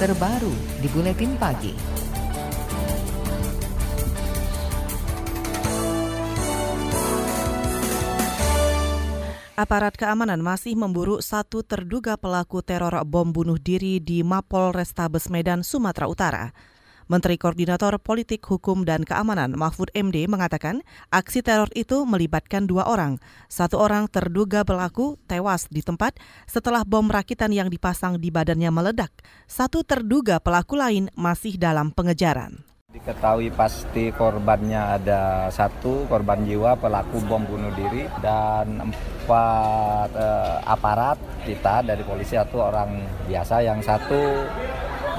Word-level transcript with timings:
terbaru 0.00 0.80
di 0.80 0.88
Buletin 0.96 1.36
Pagi. 1.36 1.76
Aparat 9.60 10.00
keamanan 10.00 10.40
masih 10.40 10.72
memburu 10.72 11.20
satu 11.20 11.60
terduga 11.60 12.16
pelaku 12.16 12.64
teror 12.64 12.96
bom 13.04 13.28
bunuh 13.28 13.60
diri 13.60 14.00
di 14.00 14.24
Mapol 14.24 14.72
Restabes 14.72 15.28
Medan, 15.28 15.60
Sumatera 15.60 16.08
Utara. 16.08 16.44
Menteri 17.10 17.42
Koordinator 17.42 17.98
Politik 17.98 18.46
Hukum 18.46 18.86
dan 18.86 19.02
Keamanan 19.02 19.58
Mahfud 19.58 19.90
MD 19.98 20.30
mengatakan 20.30 20.86
aksi 21.10 21.42
teror 21.42 21.66
itu 21.74 22.06
melibatkan 22.06 22.70
dua 22.70 22.86
orang. 22.86 23.18
Satu 23.50 23.82
orang 23.82 24.06
terduga 24.06 24.62
pelaku 24.62 25.18
tewas 25.26 25.66
di 25.66 25.82
tempat 25.82 26.14
setelah 26.46 26.86
bom 26.86 27.10
rakitan 27.10 27.50
yang 27.50 27.66
dipasang 27.66 28.22
di 28.22 28.30
badannya 28.30 28.70
meledak. 28.70 29.10
Satu 29.50 29.82
terduga 29.82 30.38
pelaku 30.38 30.78
lain 30.78 31.10
masih 31.18 31.58
dalam 31.58 31.90
pengejaran. 31.90 32.62
Diketahui 32.94 33.50
pasti 33.58 34.14
korbannya 34.14 35.02
ada 35.02 35.50
satu 35.50 36.06
korban 36.06 36.46
jiwa 36.46 36.78
pelaku 36.78 37.26
bom 37.26 37.42
bunuh 37.42 37.74
diri 37.74 38.06
dan 38.22 38.86
empat 38.86 40.10
eh, 40.14 40.56
aparat 40.62 41.18
kita 41.42 41.82
dari 41.82 42.06
polisi 42.06 42.38
satu 42.38 42.70
orang 42.70 43.02
biasa 43.26 43.66
yang 43.66 43.82
satu 43.82 44.46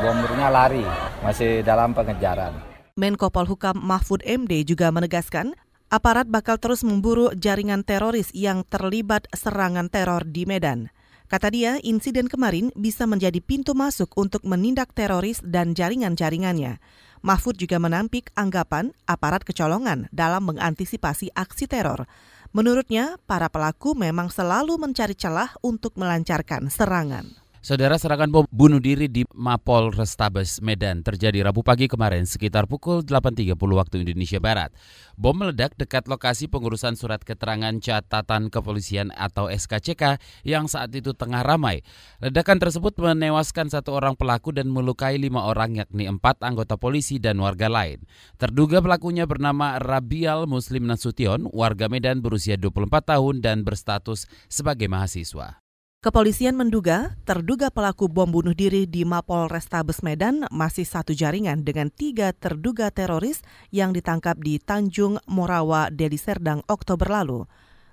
bombernya 0.01 0.49
lari, 0.49 0.83
masih 1.21 1.61
dalam 1.61 1.93
pengejaran. 1.93 2.57
Menko 2.97 3.29
Polhukam 3.29 3.77
Mahfud 3.77 4.25
MD 4.25 4.65
juga 4.65 4.89
menegaskan 4.89 5.53
aparat 5.93 6.25
bakal 6.27 6.57
terus 6.57 6.81
memburu 6.81 7.29
jaringan 7.37 7.85
teroris 7.85 8.33
yang 8.33 8.65
terlibat 8.65 9.29
serangan 9.31 9.87
teror 9.87 10.25
di 10.25 10.49
Medan. 10.49 10.89
Kata 11.31 11.47
dia, 11.47 11.79
insiden 11.79 12.27
kemarin 12.27 12.75
bisa 12.75 13.07
menjadi 13.07 13.39
pintu 13.39 13.71
masuk 13.71 14.11
untuk 14.19 14.43
menindak 14.43 14.91
teroris 14.91 15.39
dan 15.39 15.71
jaringan-jaringannya. 15.71 16.83
Mahfud 17.23 17.55
juga 17.55 17.79
menampik 17.79 18.35
anggapan 18.35 18.91
aparat 19.07 19.47
kecolongan 19.47 20.11
dalam 20.11 20.43
mengantisipasi 20.51 21.31
aksi 21.31 21.71
teror. 21.71 22.09
Menurutnya, 22.51 23.15
para 23.23 23.47
pelaku 23.47 23.95
memang 23.95 24.27
selalu 24.27 24.75
mencari 24.75 25.15
celah 25.15 25.55
untuk 25.63 25.95
melancarkan 25.95 26.67
serangan. 26.67 27.40
Saudara 27.61 27.93
serangan 28.01 28.33
bom 28.33 28.49
bunuh 28.49 28.81
diri 28.81 29.05
di 29.05 29.21
Mapol 29.37 29.93
Restabes 29.93 30.65
Medan 30.65 31.05
terjadi 31.05 31.45
Rabu 31.45 31.61
pagi 31.61 31.85
kemarin 31.85 32.25
sekitar 32.25 32.65
pukul 32.65 33.05
8.30 33.05 33.53
waktu 33.53 34.01
Indonesia 34.01 34.41
Barat. 34.41 34.73
Bom 35.13 35.37
meledak 35.37 35.77
dekat 35.77 36.09
lokasi 36.09 36.49
pengurusan 36.49 36.97
surat 36.97 37.21
keterangan 37.21 37.69
catatan 37.77 38.49
kepolisian 38.49 39.13
atau 39.13 39.45
SKCK 39.45 40.17
yang 40.41 40.65
saat 40.65 40.89
itu 40.97 41.13
tengah 41.13 41.45
ramai. 41.45 41.85
Ledakan 42.17 42.57
tersebut 42.57 42.97
menewaskan 42.97 43.69
satu 43.69 43.93
orang 43.93 44.17
pelaku 44.17 44.49
dan 44.49 44.65
melukai 44.65 45.21
lima 45.21 45.45
orang 45.45 45.85
yakni 45.85 46.09
empat 46.09 46.41
anggota 46.41 46.81
polisi 46.81 47.21
dan 47.21 47.37
warga 47.37 47.69
lain. 47.69 48.01
Terduga 48.41 48.81
pelakunya 48.81 49.29
bernama 49.29 49.77
Rabial 49.77 50.49
Muslim 50.49 50.89
Nasution, 50.89 51.45
warga 51.53 51.85
Medan 51.93 52.25
berusia 52.25 52.57
24 52.57 52.89
tahun 53.05 53.45
dan 53.45 53.61
berstatus 53.61 54.25
sebagai 54.49 54.89
mahasiswa. 54.89 55.61
Kepolisian 56.01 56.57
menduga 56.57 57.13
terduga 57.29 57.69
pelaku 57.69 58.09
bom 58.09 58.25
bunuh 58.25 58.57
diri 58.57 58.89
di 58.89 59.05
Mapol 59.05 59.45
Restabes 59.45 60.01
Medan 60.01 60.49
masih 60.49 60.81
satu 60.81 61.13
jaringan 61.13 61.61
dengan 61.61 61.93
tiga 61.93 62.33
terduga 62.33 62.89
teroris 62.89 63.45
yang 63.69 63.93
ditangkap 63.93 64.33
di 64.41 64.57
Tanjung 64.57 65.21
Morawa, 65.29 65.93
Deli 65.93 66.17
Serdang, 66.17 66.65
Oktober 66.65 67.05
lalu. 67.05 67.45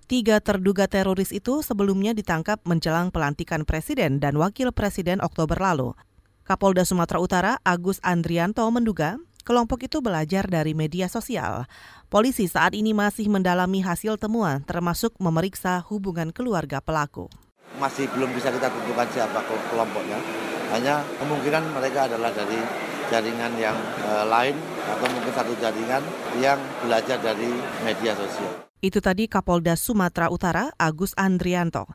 Tiga 0.08 0.40
terduga 0.40 0.88
teroris 0.88 1.36
itu 1.36 1.60
sebelumnya 1.60 2.16
ditangkap 2.16 2.64
menjelang 2.64 3.12
pelantikan 3.12 3.68
Presiden 3.68 4.24
dan 4.24 4.40
Wakil 4.40 4.72
Presiden 4.72 5.20
Oktober 5.20 5.60
lalu. 5.60 5.92
Kapolda 6.48 6.88
Sumatera 6.88 7.20
Utara 7.20 7.52
Agus 7.60 8.00
Andrianto 8.00 8.64
menduga 8.72 9.20
kelompok 9.44 9.84
itu 9.84 10.00
belajar 10.00 10.48
dari 10.48 10.72
media 10.72 11.12
sosial. 11.12 11.68
Polisi 12.08 12.48
saat 12.48 12.72
ini 12.72 12.96
masih 12.96 13.28
mendalami 13.28 13.84
hasil 13.84 14.16
temuan 14.16 14.64
termasuk 14.64 15.12
memeriksa 15.20 15.84
hubungan 15.84 16.32
keluarga 16.32 16.80
pelaku 16.80 17.28
masih 17.76 18.08
belum 18.16 18.32
bisa 18.32 18.48
kita 18.48 18.72
tentukan 18.72 19.08
siapa 19.12 19.44
kelompoknya. 19.68 20.16
Hanya 20.72 21.04
kemungkinan 21.20 21.76
mereka 21.76 22.08
adalah 22.08 22.32
dari 22.32 22.60
jaringan 23.08 23.52
yang 23.56 23.76
e, 24.04 24.10
lain 24.28 24.56
atau 24.84 25.06
mungkin 25.08 25.32
satu 25.32 25.52
jaringan 25.60 26.04
yang 26.40 26.60
belajar 26.84 27.16
dari 27.20 27.48
media 27.84 28.12
sosial. 28.16 28.68
Itu 28.80 29.00
tadi 29.02 29.26
Kapolda 29.26 29.74
Sumatera 29.74 30.30
Utara 30.30 30.70
Agus 30.76 31.16
Andrianto. 31.18 31.88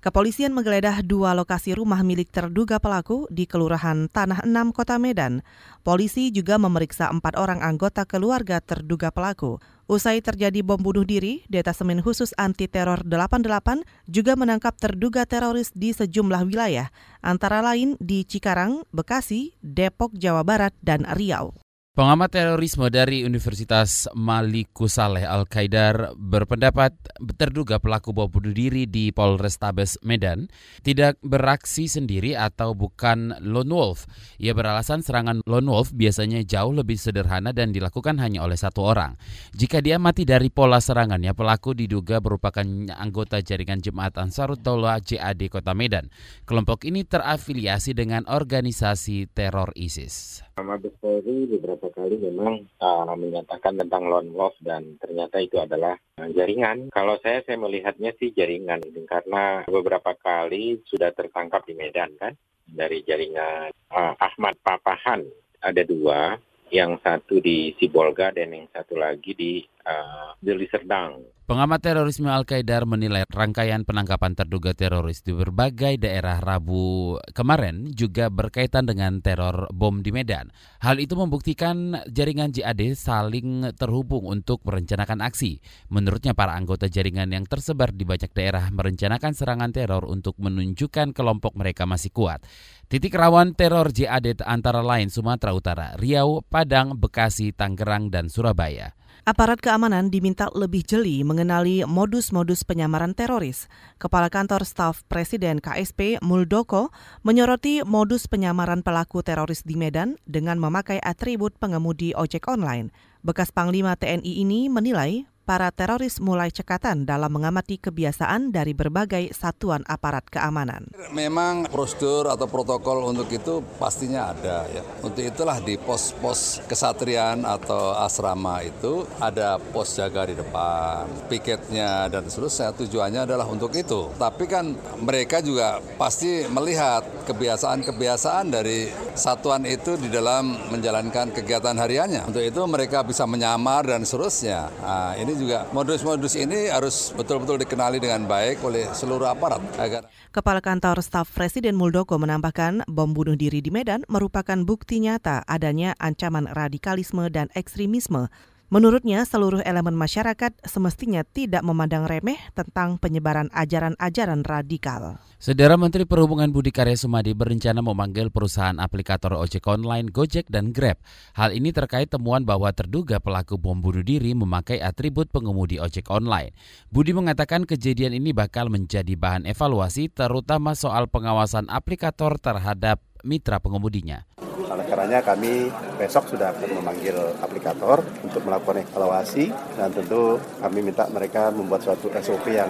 Kepolisian 0.00 0.56
menggeledah 0.56 1.04
dua 1.04 1.36
lokasi 1.36 1.76
rumah 1.76 2.00
milik 2.00 2.32
terduga 2.32 2.80
pelaku 2.80 3.28
di 3.28 3.44
Kelurahan 3.44 4.08
Tanah 4.08 4.48
Enam, 4.48 4.72
Kota 4.72 4.96
Medan. 4.96 5.44
Polisi 5.84 6.32
juga 6.32 6.56
memeriksa 6.56 7.12
empat 7.12 7.36
orang 7.36 7.60
anggota 7.60 8.08
keluarga 8.08 8.64
terduga 8.64 9.12
pelaku. 9.12 9.60
Usai 9.90 10.22
terjadi 10.22 10.62
bom 10.62 10.78
bunuh 10.78 11.02
diri, 11.02 11.42
Detasemen 11.50 11.98
Khusus 11.98 12.30
Anti 12.38 12.70
Teror 12.70 13.02
88 13.02 13.82
juga 14.06 14.38
menangkap 14.38 14.78
terduga 14.78 15.26
teroris 15.26 15.74
di 15.74 15.90
sejumlah 15.90 16.46
wilayah, 16.46 16.94
antara 17.26 17.58
lain 17.58 17.98
di 17.98 18.22
Cikarang, 18.22 18.86
Bekasi, 18.94 19.58
Depok, 19.58 20.14
Jawa 20.14 20.46
Barat, 20.46 20.70
dan 20.78 21.02
Riau. 21.10 21.58
Pengamat 22.00 22.32
terorisme 22.32 22.88
dari 22.88 23.28
Universitas 23.28 24.08
Maliku 24.16 24.88
Saleh 24.88 25.28
Al-Qaidar 25.28 26.16
berpendapat 26.16 26.96
terduga 27.36 27.76
pelaku 27.76 28.16
bom 28.16 28.24
bunuh 28.24 28.56
diri 28.56 28.88
di 28.88 29.12
Polrestabes 29.12 30.00
Medan 30.00 30.48
tidak 30.80 31.20
beraksi 31.20 31.92
sendiri 31.92 32.32
atau 32.32 32.72
bukan 32.72 33.36
lone 33.44 33.68
wolf. 33.68 34.08
Ia 34.40 34.56
beralasan 34.56 35.04
serangan 35.04 35.44
lone 35.44 35.68
wolf 35.68 35.92
biasanya 35.92 36.40
jauh 36.40 36.72
lebih 36.72 36.96
sederhana 36.96 37.52
dan 37.52 37.68
dilakukan 37.68 38.16
hanya 38.16 38.48
oleh 38.48 38.56
satu 38.56 38.80
orang. 38.80 39.20
Jika 39.52 39.84
dia 39.84 40.00
mati 40.00 40.24
dari 40.24 40.48
pola 40.48 40.80
serangannya, 40.80 41.36
pelaku 41.36 41.76
diduga 41.76 42.16
merupakan 42.24 42.64
anggota 42.96 43.44
jaringan 43.44 43.84
Jemaat 43.84 44.16
Ansarut 44.16 44.64
Daulah 44.64 45.04
JAD 45.04 45.52
Kota 45.52 45.76
Medan. 45.76 46.08
Kelompok 46.48 46.88
ini 46.88 47.04
terafiliasi 47.04 47.92
dengan 47.92 48.24
organisasi 48.24 49.28
teror 49.36 49.76
ISIS. 49.76 50.48
Mabes 50.62 50.94
Polri 51.00 51.48
beberapa 51.48 51.88
kali 51.92 52.16
memang 52.20 52.64
uh, 52.80 53.14
menyatakan 53.16 53.76
tentang 53.80 54.08
lone 54.08 54.30
wolf 54.32 54.56
dan 54.60 54.96
ternyata 55.00 55.40
itu 55.40 55.60
adalah 55.60 55.98
uh, 56.20 56.28
jaringan. 56.30 56.88
Kalau 56.92 57.16
saya 57.20 57.42
saya 57.44 57.56
melihatnya 57.60 58.12
sih 58.16 58.30
jaringan 58.32 58.84
ini 58.84 59.04
karena 59.04 59.64
beberapa 59.66 60.16
kali 60.16 60.80
sudah 60.86 61.12
tertangkap 61.12 61.64
di 61.64 61.74
Medan 61.76 62.14
kan 62.20 62.32
dari 62.64 63.02
jaringan 63.02 63.74
uh, 63.90 64.14
Ahmad 64.16 64.56
Papahan 64.62 65.26
ada 65.60 65.82
dua, 65.84 66.40
yang 66.70 67.02
satu 67.02 67.42
di 67.42 67.74
Sibolga 67.76 68.30
dan 68.30 68.54
yang 68.54 68.70
satu 68.70 68.94
lagi 68.94 69.34
di 69.34 69.58
uh, 69.84 70.36
Deli 70.40 70.66
Serdang. 70.68 71.40
Pengamat 71.50 71.82
terorisme 71.82 72.30
Al-Qaeda 72.30 72.86
menilai 72.86 73.26
rangkaian 73.26 73.82
penangkapan 73.82 74.38
terduga 74.38 74.70
teroris 74.70 75.18
di 75.26 75.34
berbagai 75.34 75.98
daerah 75.98 76.38
Rabu 76.38 77.18
kemarin 77.34 77.90
juga 77.90 78.30
berkaitan 78.30 78.86
dengan 78.86 79.18
teror 79.18 79.66
bom 79.74 79.98
di 79.98 80.14
Medan. 80.14 80.54
Hal 80.78 81.02
itu 81.02 81.18
membuktikan 81.18 82.06
jaringan 82.06 82.54
JAD 82.54 82.94
saling 82.94 83.66
terhubung 83.74 84.30
untuk 84.30 84.62
merencanakan 84.62 85.26
aksi. 85.26 85.58
Menurutnya 85.90 86.38
para 86.38 86.54
anggota 86.54 86.86
jaringan 86.86 87.34
yang 87.34 87.42
tersebar 87.50 87.90
di 87.90 88.06
banyak 88.06 88.30
daerah 88.30 88.70
merencanakan 88.70 89.34
serangan 89.34 89.74
teror 89.74 90.06
untuk 90.06 90.38
menunjukkan 90.38 91.10
kelompok 91.10 91.58
mereka 91.58 91.82
masih 91.82 92.14
kuat. 92.14 92.46
Titik 92.86 93.18
rawan 93.18 93.58
teror 93.58 93.90
JAD 93.90 94.46
antara 94.46 94.86
lain 94.86 95.10
Sumatera 95.10 95.50
Utara, 95.50 95.98
Riau, 95.98 96.46
Padang, 96.46 96.94
Bekasi, 96.94 97.50
Tangerang, 97.50 98.14
dan 98.14 98.30
Surabaya. 98.30 98.99
Aparat 99.28 99.60
keamanan 99.60 100.08
diminta 100.08 100.48
lebih 100.56 100.80
jeli 100.80 101.20
mengenali 101.20 101.84
modus-modus 101.84 102.64
penyamaran 102.64 103.12
teroris. 103.12 103.68
Kepala 104.00 104.32
Kantor 104.32 104.64
Staf 104.64 105.04
Presiden 105.12 105.60
KSP 105.60 106.24
Muldoko 106.24 106.88
menyoroti 107.20 107.84
modus 107.84 108.24
penyamaran 108.24 108.80
pelaku 108.80 109.20
teroris 109.20 109.60
di 109.60 109.76
Medan 109.76 110.16
dengan 110.24 110.56
memakai 110.56 111.04
atribut 111.04 111.52
pengemudi 111.60 112.16
ojek 112.16 112.48
online. 112.48 112.96
Bekas 113.20 113.52
Panglima 113.52 113.92
TNI 113.92 114.40
ini 114.40 114.72
menilai 114.72 115.28
para 115.50 115.74
teroris 115.74 116.22
mulai 116.22 116.54
cekatan 116.54 117.02
dalam 117.02 117.26
mengamati 117.34 117.74
kebiasaan 117.74 118.54
dari 118.54 118.70
berbagai 118.70 119.34
satuan 119.34 119.82
aparat 119.90 120.22
keamanan. 120.30 120.86
Memang 121.10 121.66
prosedur 121.66 122.30
atau 122.30 122.46
protokol 122.46 123.02
untuk 123.10 123.26
itu 123.34 123.58
pastinya 123.82 124.30
ada 124.30 124.70
ya. 124.70 124.86
Untuk 125.02 125.26
itulah 125.26 125.58
di 125.58 125.74
pos-pos 125.74 126.62
kesatrian 126.70 127.42
atau 127.42 127.98
asrama 127.98 128.62
itu 128.62 129.02
ada 129.18 129.58
pos 129.58 129.98
jaga 129.98 130.30
di 130.30 130.38
depan, 130.38 131.10
piketnya 131.26 132.06
dan 132.06 132.30
seterusnya. 132.30 132.70
Tujuannya 132.70 133.26
adalah 133.26 133.50
untuk 133.50 133.74
itu. 133.74 134.06
Tapi 134.22 134.46
kan 134.46 134.78
mereka 135.02 135.42
juga 135.42 135.82
pasti 135.98 136.46
melihat 136.46 137.02
kebiasaan-kebiasaan 137.26 138.54
dari 138.54 138.86
satuan 139.18 139.66
itu 139.66 139.98
di 139.98 140.14
dalam 140.14 140.54
menjalankan 140.70 141.34
kegiatan 141.34 141.74
hariannya. 141.74 142.30
Untuk 142.30 142.46
itu 142.46 142.62
mereka 142.70 143.02
bisa 143.02 143.26
menyamar 143.26 143.82
dan 143.82 144.06
seterusnya. 144.06 144.70
Nah, 144.78 145.18
ini 145.18 145.39
juga 145.40 145.64
modus-modus 145.72 146.36
ini 146.36 146.68
harus 146.68 147.16
betul-betul 147.16 147.56
dikenali 147.64 147.96
dengan 147.96 148.28
baik 148.28 148.60
oleh 148.60 148.84
seluruh 148.92 149.32
aparat 149.32 149.64
agar 149.80 150.04
Kepala 150.30 150.60
Kantor 150.60 151.00
Staf 151.00 151.32
Presiden 151.32 151.74
Muldoko 151.80 152.20
menambahkan 152.20 152.84
bom 152.84 153.16
bunuh 153.16 153.34
diri 153.34 153.64
di 153.64 153.72
Medan 153.72 154.04
merupakan 154.12 154.60
bukti 154.60 155.00
nyata 155.00 155.40
adanya 155.48 155.96
ancaman 155.96 156.44
radikalisme 156.52 157.32
dan 157.32 157.48
ekstremisme 157.56 158.28
Menurutnya, 158.70 159.26
seluruh 159.26 159.66
elemen 159.66 159.98
masyarakat 159.98 160.62
semestinya 160.62 161.26
tidak 161.26 161.66
memandang 161.66 162.06
remeh 162.06 162.38
tentang 162.54 163.02
penyebaran 163.02 163.50
ajaran-ajaran 163.50 164.46
radikal. 164.46 165.18
Saudara 165.42 165.74
Menteri 165.74 166.06
Perhubungan 166.06 166.54
Budi 166.54 166.70
Karya 166.70 166.94
Sumadi 166.94 167.34
berencana 167.34 167.82
memanggil 167.82 168.30
perusahaan 168.30 168.78
aplikator 168.78 169.34
ojek 169.34 169.66
online 169.66 170.14
Gojek 170.14 170.46
dan 170.46 170.70
Grab. 170.70 171.02
Hal 171.34 171.50
ini 171.50 171.74
terkait 171.74 172.14
temuan 172.14 172.46
bahwa 172.46 172.70
terduga 172.70 173.18
pelaku 173.18 173.58
bom 173.58 173.74
bunuh 173.74 174.06
diri 174.06 174.38
memakai 174.38 174.78
atribut 174.78 175.26
pengemudi 175.34 175.82
ojek 175.82 176.06
online. 176.06 176.54
Budi 176.94 177.10
mengatakan 177.10 177.66
kejadian 177.66 178.14
ini 178.14 178.30
bakal 178.30 178.70
menjadi 178.70 179.18
bahan 179.18 179.50
evaluasi 179.50 180.14
terutama 180.14 180.78
soal 180.78 181.10
pengawasan 181.10 181.66
aplikator 181.66 182.38
terhadap 182.38 183.02
mitra 183.26 183.58
pengemudinya. 183.58 184.30
Oleh 184.68 184.84
karenanya 184.84 185.24
kami 185.24 185.72
besok 185.96 186.28
sudah 186.28 186.52
akan 186.52 186.82
memanggil 186.82 187.16
aplikator 187.40 188.04
untuk 188.20 188.42
melakukan 188.44 188.84
evaluasi 188.84 189.48
dan 189.78 189.88
tentu 189.94 190.36
kami 190.60 190.84
minta 190.84 191.08
mereka 191.08 191.48
membuat 191.48 191.86
suatu 191.86 192.12
SOP 192.12 192.52
yang 192.52 192.68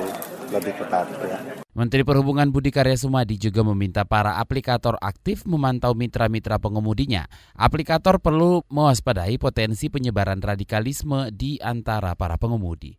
lebih 0.51 0.75
ketat. 0.79 1.07
Ya. 1.25 1.39
Menteri 1.71 2.03
Perhubungan 2.03 2.51
Budi 2.51 2.75
Karya 2.75 2.99
Sumadi 2.99 3.39
juga 3.39 3.63
meminta 3.63 4.03
para 4.03 4.43
aplikator 4.43 4.99
aktif 4.99 5.47
memantau 5.47 5.95
mitra-mitra 5.95 6.59
pengemudinya. 6.59 7.31
Aplikator 7.55 8.19
perlu 8.19 8.67
mewaspadai 8.67 9.39
potensi 9.39 9.87
penyebaran 9.87 10.43
radikalisme 10.43 11.31
di 11.31 11.63
antara 11.63 12.19
para 12.19 12.35
pengemudi. 12.35 12.99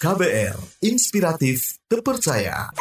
KBR, 0.00 0.56
inspiratif, 0.80 1.76
terpercaya. 1.84 2.72